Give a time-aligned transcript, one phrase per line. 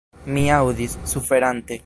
[0.37, 1.79] Mi aŭdis, suferante.